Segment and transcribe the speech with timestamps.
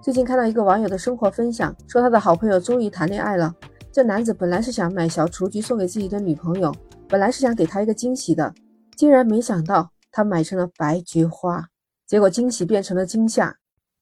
[0.00, 3.52] 最近看到一个网友的生活分享，说他的好朋友终于谈恋爱了。
[3.90, 6.72] 这男子本来是想买小雏菊送给自己的女朋友，
[7.08, 8.54] 本来是想给她一个惊喜的，
[8.96, 11.66] 竟然没想到他买成了白菊花，
[12.06, 13.56] 结果惊喜变成了惊吓。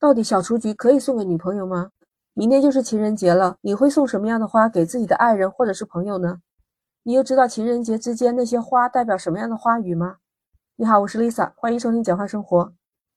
[0.00, 1.90] 到底小雏菊可以送给女朋友吗？
[2.32, 6.38] 明天就是情人节了，你会送什么样的花给自己的爱人或者是朋友呢？
[7.02, 10.16] 你又知道情人节之间那些花代表什么样的花语吗？
[10.76, 12.72] 你好，我是 Lisa，欢迎收听简化生活。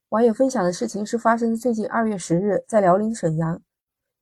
[0.09, 3.59] 网友分享的事情是发生在最近二月十日，在辽宁沈阳。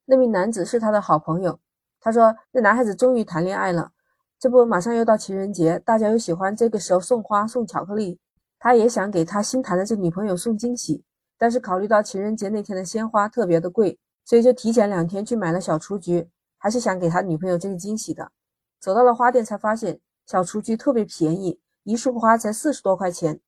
[0.05, 1.59] 那名男子是他的好朋友。
[1.99, 3.91] 他说：“那男孩子终于谈恋爱了，
[4.39, 8.17] 这不马上又到情人节，大家又喜欢这个时候送花送巧克力。
[8.59, 11.03] 他也想给他新谈的这女朋友送惊喜，
[11.37, 18.31] 但是考虑到情人节那天的鲜花特别的贵，所以就提前两天去买了小雏菊，还是想给他女朋友这个惊喜的。
[18.79, 23.41] 走到了花店才发现小雏菊特别便宜，一束花才四十多块钱。”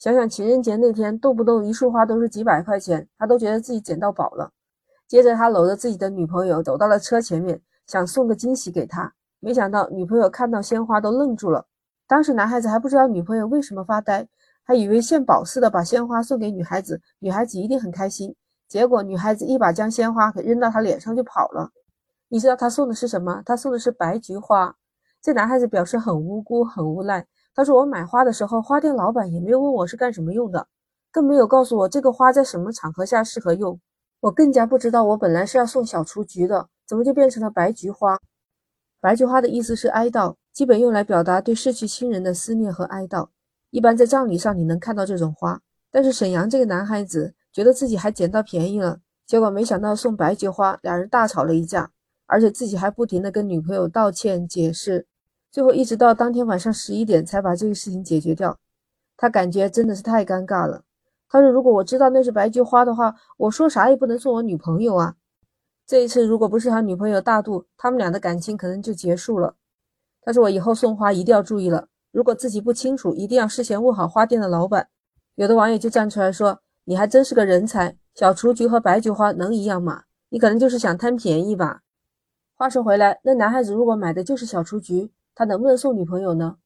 [0.00, 4.50] 想想情人节那天，动不动一束花都是几百块钱，他都觉得自己捡到宝了。
[5.06, 9.12] 接着，他搂着自己的女朋友走到了车前面，想送个惊喜给她。
[9.40, 11.66] 没想到女朋友看到鲜花都愣住了。
[12.06, 14.26] 当时男孩子还不知道女朋友为什么发呆，
[14.64, 18.34] 还以为献宝似的把鲜花送给女孩子，女孩子一定很开心。
[18.66, 21.72] 结果女孩子一把将鲜花给扔到他脸上就跑了。
[22.28, 23.42] 你知道他送的是什么？
[23.44, 24.74] 他送的是白菊花。
[25.20, 27.26] 这男孩子表示很无辜，很无奈。
[27.54, 30.66] 他说：“我买花的时候，花店老板也没有问我是干什么用的，
[31.10, 33.78] 更没有告诉我这个花在什么场合下适合用。
[34.20, 38.18] 我更加不知道，我本来是要送小雏菊的，怎么就变成了白菊花？
[39.00, 43.28] 白菊花的意思是哀悼，基本用来表达对逝去亲人的思念和哀悼。
[43.70, 45.60] 一般在葬礼上你能看到这种花。
[45.90, 51.90] 但是沈阳这个男孩子觉得自己还捡到便宜了，结果没想到送白菊花，两人大吵了一架，
[52.26, 55.08] 而且自己还不停地跟女朋友道歉解释。”
[55.50, 58.56] 最后一直到当天晚上十一点才把这个事情解决掉，
[59.16, 60.82] 他感觉真的是太尴尬了。
[61.28, 65.14] 他说：“如果我知道那是白菊花的话，我说啥也不能送我女朋友啊。”
[65.86, 69.54] 这一次如果不是他女朋友大度，他们俩的感情可能就结束了。
[70.22, 74.88] 他说：“我以后送花一定要注意了，如果自己不清楚，一定要事先问好花店的老板。”
[75.36, 80.02] 有的网友就站出来说：“你还真是个人才，小雏菊和白菊花能一样吗？
[80.28, 81.82] 你可能就是想贪便宜吧。”
[82.54, 85.10] 话说回来，那男孩子如果买的就是小雏菊。
[85.40, 86.58] 他能不能送女朋友呢？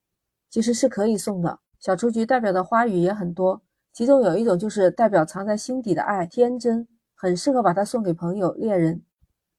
[0.50, 1.60] 其实是可以送的。
[1.78, 3.62] 小雏菊代表的花语也很多，
[3.92, 9.00] 其中有一种就是代表藏在心底的爱，天真，很适合把它送给朋友、恋人。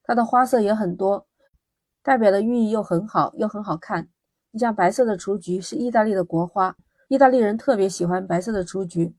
[0.03, 1.27] 它的花色也很多，
[2.03, 4.09] 代表的寓意又很好，又很好看。
[4.51, 6.75] 你像白色的雏菊是意大利的国花，
[7.07, 9.15] 意大利人特别喜欢白色的雏菊，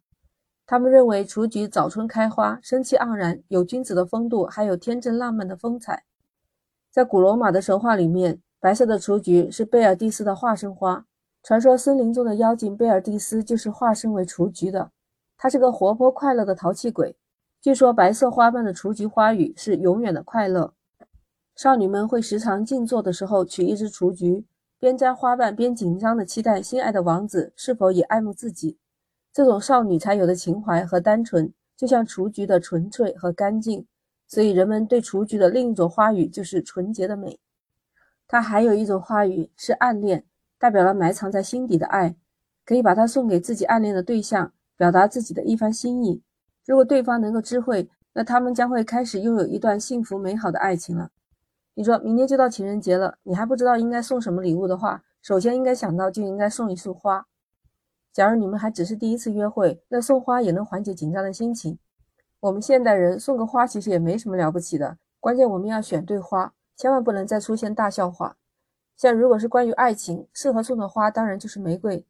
[0.66, 6.04] 他们认为雏菊早春开花，生气盎然，有君子的风度，还有天真浪漫的风采。
[6.90, 8.42] 在古罗马的神话里面。
[8.58, 11.06] 白色的雏菊是贝尔蒂斯的化身花，
[11.42, 14.90] 传说森林中的妖精贝尔蒂斯就是化身为雏菊的。
[15.36, 17.16] 她是个活泼快乐的淘气鬼。
[17.60, 20.72] 据说白色花瓣的雏菊花语是永远的快乐。
[21.54, 24.44] 少女们会时常静坐的时候取一只雏菊，
[24.78, 28.78] 边摘花瓣边紧张地期待心爱的王子是否也爱慕自己。
[29.32, 33.86] 这种少女才有的情怀和单纯，就像雏菊的纯粹和干净。
[34.26, 37.38] 所以人们对雏菊的另一种花语就是纯洁的美。
[38.28, 40.24] 它还有一种花语是暗恋，
[40.58, 42.16] 代表了埋藏在心底的爱，
[42.64, 46.22] 可以把它送给自己暗恋的对象，表达自己的一番心意。
[46.64, 51.10] 如果对方能够知会，那他们将会开始拥有一段幸福美好的爱情了。
[51.74, 57.26] 你说明天就到情人节了，你还不知道应该送什么礼物的话，首先应该想到就应该送一束花。
[58.12, 61.78] 假如你们还只是第一次约会，那送花也能缓解紧张的心情。
[62.40, 66.54] 我们现代人送个花其实也没什么了不起的，关键我们要选对花。
[66.76, 68.36] 千万不能再出现大笑话。
[68.96, 72.04] 像如果是关于爱情，适合送的花当然就是玫瑰，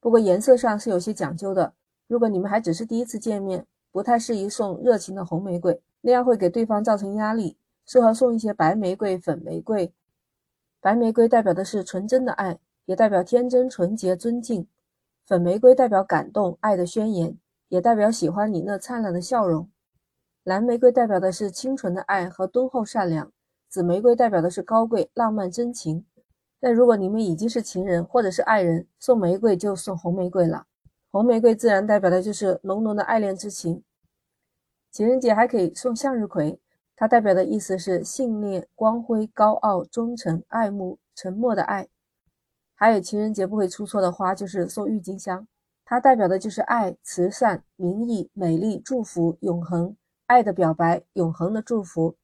[0.00, 1.72] 不过颜色上是有些讲究的。
[2.08, 7.56] 如果你们还只是第一次见面，不太适宜送热情的红玫瑰，那样会给对方造成压力。
[7.86, 9.92] 适合送一些白玫瑰、粉玫瑰。
[10.80, 14.64] 白玫瑰代表的是纯真的爱，也代表天真、纯洁、尊敬；
[15.26, 17.36] 粉玫瑰代表感动、爱的宣言，
[17.68, 19.68] 也代表喜欢你那灿烂的笑容。
[20.44, 23.32] 蓝玫瑰代表的是清纯的爱和敦厚善良。
[23.70, 26.04] 紫玫瑰代表的是高贵、浪漫、真情。
[26.58, 30.66] 但如果你们已经是情人或者是爱人，送玫瑰就送红玫瑰了。
[31.12, 33.84] 红玫瑰自然代表的就是浓浓的爱恋之情。
[34.90, 36.60] 情人节还可以送向日葵，
[36.96, 41.88] 它代表的意思是信念、光辉、高傲、忠诚、爱慕、沉默的爱。
[42.74, 45.46] 还有情人节不会出错的花就是送郁金香，
[45.84, 49.96] 它代表的就是爱、慈善、名义、美丽、祝福、永恒、
[50.26, 52.16] 爱的表白、永恒的祝福。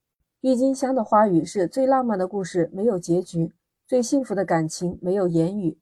[0.46, 3.50] 郁金香的花语是最浪漫的故事，没有结局；
[3.84, 5.76] 最幸福的感情，没有言语。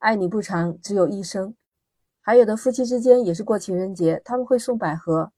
[0.00, 1.54] 爱你不长，只有一生。
[2.20, 5.32] 还有的夫妻之间也是过情人节，他们会送百合。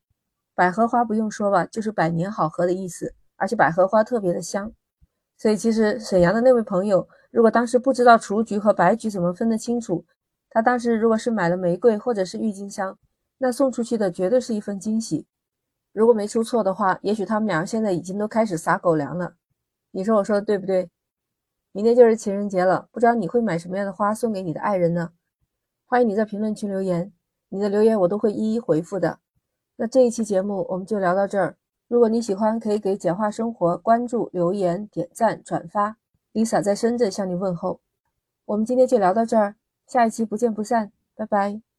[0.56, 4.73] 百合花不用说吧，就是百年好合的意思，而且百合花特别的香。
[5.38, 10.05] 所以其实沈阳的那位朋友，如果当时不知道雏菊和白菊怎么分得清楚，
[10.50, 12.99] 他当时如果是买了玫瑰或者是郁金香，
[13.38, 15.29] 那送出去的绝对是一份惊喜。
[15.94, 19.37] 如果没出错的话，也许他们俩现在已经都开始撒狗粮了。
[19.93, 20.91] 你说我说的对不对？
[21.70, 25.12] 明天就是情人节了，不知道你会买什么样的花送给你的爱人呢？
[25.87, 27.12] 欢迎你在评论区留言，
[27.49, 29.20] 你的留言我都会一一回复的。
[29.76, 31.56] 那这一期节目我们就聊到这儿。
[31.87, 35.97] 如果你喜欢，可以给简化生活关注、留言、点赞、转发。
[36.32, 37.81] Lisa 在深圳向你问候。
[38.47, 39.55] 我们今天就聊到这儿，
[39.87, 41.74] 下一期不见不散，拜拜。